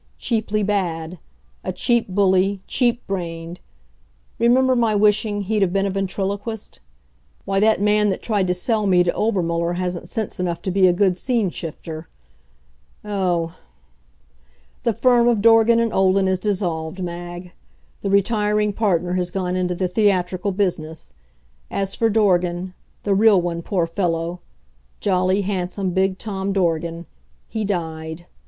Cheaply 0.17 0.63
bad 0.63 1.19
a 1.63 1.71
cheap 1.71 2.07
bully, 2.09 2.59
cheap 2.65 3.05
brained. 3.05 3.59
Remember 4.39 4.75
my 4.75 4.95
wishing 4.95 5.41
he'd 5.43 5.61
have 5.61 5.71
been 5.71 5.85
a 5.85 5.91
ventriloquist? 5.91 6.79
Why, 7.45 7.59
that 7.59 7.79
man 7.79 8.09
that 8.09 8.23
tried 8.23 8.47
to 8.47 8.55
sell 8.55 8.87
me 8.87 9.03
to 9.03 9.13
Obermuller 9.15 9.73
hasn't 9.73 10.09
sense 10.09 10.39
enough 10.39 10.59
to 10.63 10.71
be 10.71 10.87
a 10.87 10.91
good 10.91 11.19
scene 11.19 11.51
shifter. 11.51 12.07
Oh 13.05 13.53
The 14.85 14.93
firm 14.95 15.27
of 15.27 15.39
Dorgan 15.39 15.79
& 15.93 15.93
Olden 15.93 16.27
is 16.27 16.39
dissolved, 16.39 17.03
Mag. 17.03 17.53
The 18.01 18.09
retiring 18.09 18.73
partner 18.73 19.13
has 19.13 19.29
gone 19.29 19.55
into 19.55 19.75
the 19.75 19.87
theatrical 19.87 20.51
business. 20.51 21.13
As 21.69 21.93
for 21.93 22.09
Dorgan 22.09 22.73
the 23.03 23.13
real 23.13 23.39
one, 23.39 23.61
poor 23.61 23.85
fellow! 23.85 24.39
jolly, 24.99 25.41
handsome, 25.41 25.91
big 25.91 26.17
Tom 26.17 26.53
Dorgan 26.53 27.05
he 27.47 27.63
died. 27.63 28.25